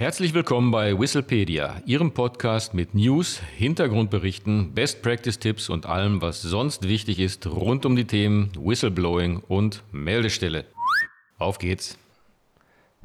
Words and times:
Herzlich 0.00 0.32
willkommen 0.32 0.70
bei 0.70 0.98
Whistlepedia, 0.98 1.82
Ihrem 1.84 2.12
Podcast 2.12 2.72
mit 2.72 2.94
News, 2.94 3.38
Hintergrundberichten, 3.58 4.72
Best 4.72 5.02
Practice 5.02 5.38
Tipps 5.38 5.68
und 5.68 5.84
allem, 5.84 6.22
was 6.22 6.40
sonst 6.40 6.88
wichtig 6.88 7.18
ist 7.20 7.46
rund 7.46 7.84
um 7.84 7.96
die 7.96 8.06
Themen 8.06 8.50
Whistleblowing 8.58 9.42
und 9.46 9.82
Meldestelle. 9.92 10.64
Auf 11.36 11.58
geht's! 11.58 11.98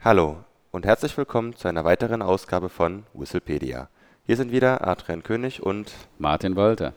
Hallo 0.06 0.38
und 0.72 0.86
herzlich 0.86 1.18
willkommen 1.18 1.54
zu 1.58 1.68
einer 1.68 1.84
weiteren 1.84 2.22
Ausgabe 2.22 2.70
von 2.70 3.04
Whistlepedia. 3.14 3.90
Hier 4.26 4.38
sind 4.38 4.54
wieder 4.54 4.88
Adrian 4.88 5.22
König 5.22 5.62
und 5.62 5.92
Martin 6.18 6.56
Walter. 6.56 6.94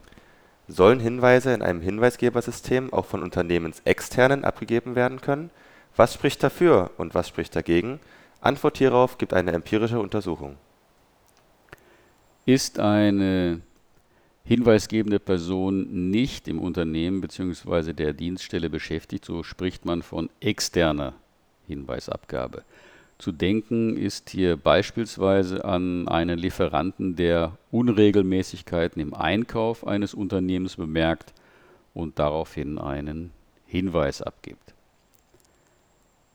Sollen 0.68 1.00
Hinweise 1.00 1.52
in 1.52 1.60
einem 1.60 1.80
Hinweisgebersystem 1.80 2.92
auch 2.92 3.06
von 3.06 3.24
Unternehmensexternen 3.24 4.44
abgegeben 4.44 4.94
werden 4.94 5.20
können? 5.20 5.50
Was 5.96 6.14
spricht 6.14 6.40
dafür 6.44 6.92
und 6.98 7.16
was 7.16 7.26
spricht 7.26 7.56
dagegen? 7.56 7.98
Antwort 8.40 8.78
hierauf 8.78 9.18
gibt 9.18 9.34
eine 9.34 9.52
empirische 9.52 9.98
Untersuchung. 9.98 10.56
Ist 12.46 12.78
eine 12.78 13.60
hinweisgebende 14.44 15.18
Person 15.18 16.10
nicht 16.10 16.48
im 16.48 16.58
Unternehmen 16.58 17.20
bzw. 17.20 17.92
der 17.92 18.14
Dienststelle 18.14 18.70
beschäftigt, 18.70 19.24
so 19.24 19.42
spricht 19.42 19.84
man 19.84 20.02
von 20.02 20.30
externer 20.40 21.14
Hinweisabgabe. 21.66 22.62
Zu 23.18 23.32
denken 23.32 23.96
ist 23.96 24.30
hier 24.30 24.56
beispielsweise 24.56 25.64
an 25.64 26.06
einen 26.06 26.38
Lieferanten, 26.38 27.16
der 27.16 27.58
Unregelmäßigkeiten 27.72 29.02
im 29.02 29.12
Einkauf 29.12 29.86
eines 29.86 30.14
Unternehmens 30.14 30.76
bemerkt 30.76 31.34
und 31.92 32.18
daraufhin 32.20 32.78
einen 32.78 33.32
Hinweis 33.66 34.22
abgibt. 34.22 34.72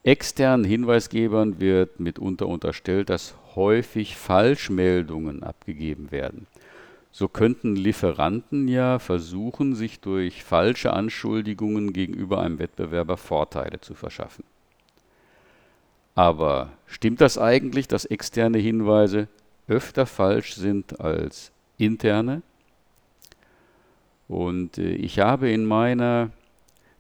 Externen 0.04 0.66
Hinweisgebern 0.66 1.62
wird 1.62 2.00
mitunter 2.00 2.48
unterstellt, 2.48 3.10
dass 3.10 3.36
häufig 3.56 4.18
Falschmeldungen 4.18 5.44
abgegeben 5.44 6.12
werden. 6.12 6.48
So 7.12 7.28
könnten 7.28 7.76
Lieferanten 7.76 8.68
ja 8.68 9.00
versuchen, 9.00 9.76
sich 9.76 10.00
durch 10.00 10.44
falsche 10.44 10.92
Anschuldigungen 10.92 11.94
gegenüber 11.94 12.42
einem 12.42 12.60
Wettbewerber 12.60 13.18
Vorteile 13.18 13.80
zu 13.80 13.94
verschaffen. 13.94 14.44
Aber 16.16 16.72
stimmt 16.86 17.22
das 17.22 17.38
eigentlich, 17.38 17.88
dass 17.88 18.06
externe 18.06 18.58
Hinweise 18.58 19.28
öfter 19.68 20.06
falsch 20.06 20.56
sind 20.56 21.00
als 21.00 21.52
interne? 21.78 22.42
Und 24.28 24.78
äh, 24.78 24.94
ich 24.96 25.20
habe 25.20 25.50
in 25.50 25.66
meiner 25.66 26.30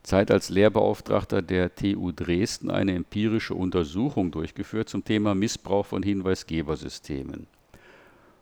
Zeit 0.03 0.31
als 0.31 0.49
Lehrbeauftragter 0.49 1.41
der 1.41 1.73
TU 1.73 2.11
Dresden 2.11 2.69
eine 2.69 2.93
empirische 2.93 3.55
Untersuchung 3.55 4.31
durchgeführt 4.31 4.89
zum 4.89 5.03
Thema 5.03 5.33
Missbrauch 5.33 5.85
von 5.85 6.03
Hinweisgebersystemen. 6.03 7.47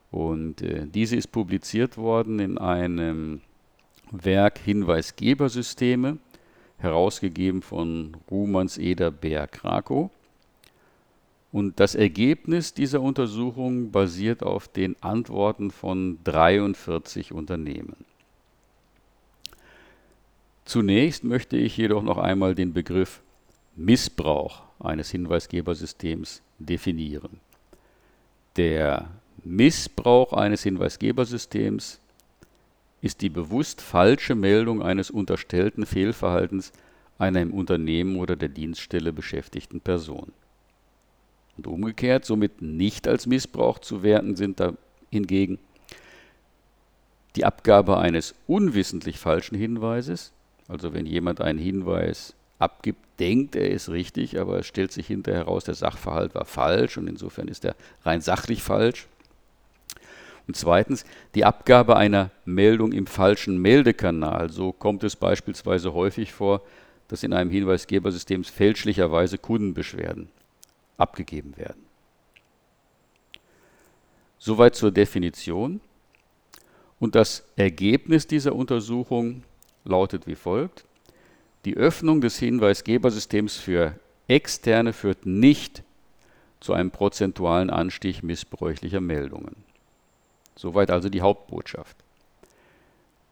Und 0.09 0.62
äh, 0.62 0.88
diese 0.88 1.16
ist 1.16 1.32
publiziert 1.32 1.98
worden 1.98 2.39
in 2.39 2.58
einem 2.58 3.42
Werk 4.12 4.59
Hinweisgebersysteme, 4.59 6.17
herausgegeben 6.80 7.62
von 7.62 8.17
Rumans 8.30 8.78
Eder 8.78 9.12
Bär 9.12 9.48
Krakow. 9.48 10.09
Und 11.52 11.80
das 11.80 11.95
Ergebnis 11.95 12.73
dieser 12.73 13.02
Untersuchung 13.02 13.92
basiert 13.92 14.42
auf 14.42 14.67
den 14.67 14.95
Antworten 15.02 15.70
von 15.70 16.17
43 16.23 17.34
Unternehmen. 17.34 17.95
Zunächst 20.72 21.25
möchte 21.25 21.58
ich 21.58 21.75
jedoch 21.75 22.02
noch 22.02 22.17
einmal 22.17 22.55
den 22.55 22.72
Begriff 22.72 23.22
Missbrauch 23.75 24.61
eines 24.80 25.11
Hinweisgebersystems 25.11 26.41
definieren. 26.59 27.41
Der 28.55 29.09
Missbrauch 29.44 30.31
eines 30.31 30.64
Hinweisgebersystems 30.64 31.99
ist 33.02 33.19
die 33.19 33.27
bewusst 33.27 33.81
falsche 33.81 34.33
Meldung 34.33 34.81
eines 34.81 35.11
unterstellten 35.11 35.86
Fehlverhaltens 35.86 36.71
einer 37.20 37.42
im 37.42 37.54
Unternehmen 37.54 38.15
oder 38.15 38.37
der 38.37 38.48
Dienststelle 38.48 39.11
beschäftigten 39.11 39.81
Person. 39.81 40.31
Und 41.58 41.67
umgekehrt 41.67 42.23
somit 42.23 42.61
nicht 42.61 43.10
als 43.10 43.27
Missbrauch 43.27 43.80
zu 43.80 44.04
werten 44.04 44.37
sind 44.37 44.61
da 44.61 44.71
hingegen 45.10 45.60
die 47.36 47.43
Abgabe 47.43 47.98
eines 47.98 48.36
unwissentlich 48.48 49.20
falschen 49.20 49.58
Hinweises 49.58 50.31
also 50.71 50.93
wenn 50.93 51.05
jemand 51.05 51.42
einen 51.42 51.59
Hinweis 51.59 52.33
abgibt, 52.58 52.99
denkt, 53.20 53.55
er 53.55 53.70
ist 53.70 53.89
richtig, 53.89 54.39
aber 54.39 54.59
es 54.59 54.67
stellt 54.67 54.92
sich 54.92 55.08
hinterher 55.08 55.42
heraus, 55.42 55.65
der 55.65 55.76
Sachverhalt 55.76 56.33
war 56.33 56.45
falsch 56.45 56.98
und 56.98 57.08
insofern 57.08 57.48
ist 57.48 57.65
er 57.65 57.76
rein 58.04 58.21
sachlich 58.21 58.64
falsch. 58.64 59.08
Und 60.48 60.55
zweitens 60.55 61.05
die 61.36 61.45
Abgabe 61.45 61.98
einer 61.98 62.31
Meldung 62.45 62.93
im 62.93 63.05
falschen 63.05 63.58
Meldekanal. 63.58 64.49
So 64.49 64.71
kommt 64.71 65.04
es 65.04 65.15
beispielsweise 65.15 65.93
häufig 65.93 66.31
vor, 66.33 66.61
dass 67.10 67.23
in 67.23 67.33
einem 67.33 67.52
Hinweisgebersystem 67.52 68.43
fälschlicherweise 68.43 69.37
Kundenbeschwerden 69.37 70.30
abgegeben 70.98 71.58
werden. 71.58 71.86
Soweit 74.39 74.76
zur 74.76 74.92
Definition. 74.92 75.81
Und 76.99 77.15
das 77.15 77.43
Ergebnis 77.55 78.27
dieser 78.27 78.55
Untersuchung 78.55 79.43
lautet 79.86 80.27
wie 80.27 80.36
folgt. 80.36 80.86
Die 81.65 81.77
Öffnung 81.77 82.21
des 82.21 82.37
Hinweisgebersystems 82.39 83.58
für 83.58 83.95
Externe 84.27 84.93
führt 84.93 85.25
nicht 85.25 85.83
zu 86.59 86.73
einem 86.73 86.92
prozentualen 86.92 87.69
Anstieg 87.69 88.23
missbräuchlicher 88.23 89.02
Meldungen. 89.02 89.55
Soweit 90.55 90.92
also 90.92 91.09
die 91.09 91.21
Hauptbotschaft. 91.21 91.97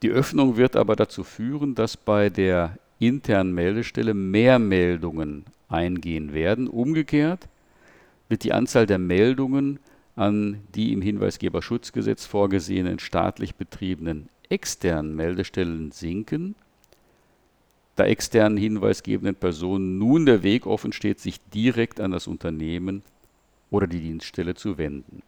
Die 0.02 0.10
Öffnung 0.10 0.56
wird 0.56 0.76
aber 0.76 0.96
dazu 0.96 1.24
führen, 1.24 1.74
dass 1.74 1.96
bei 1.96 2.30
der 2.30 2.76
internen 2.98 3.52
Meldestelle 3.52 4.14
mehr 4.14 4.58
Meldungen 4.58 5.44
eingehen 5.68 6.32
werden. 6.32 6.68
Umgekehrt 6.68 7.48
wird 8.28 8.44
die 8.44 8.52
Anzahl 8.52 8.86
der 8.86 8.98
Meldungen 8.98 9.78
an 10.16 10.60
die 10.74 10.92
im 10.92 11.02
Hinweisgeberschutzgesetz 11.02 12.26
vorgesehenen 12.26 12.98
staatlich 12.98 13.54
betriebenen 13.54 14.28
externen 14.50 15.16
Meldestellen 15.16 15.92
sinken, 15.92 16.54
da 17.96 18.04
externen 18.04 18.58
hinweisgebenden 18.58 19.34
Personen 19.34 19.98
nun 19.98 20.26
der 20.26 20.42
Weg 20.42 20.66
offen 20.66 20.92
steht, 20.92 21.20
sich 21.20 21.40
direkt 21.50 22.00
an 22.00 22.10
das 22.10 22.26
Unternehmen 22.26 23.02
oder 23.70 23.86
die 23.86 24.00
Dienststelle 24.00 24.54
zu 24.54 24.78
wenden. 24.78 25.22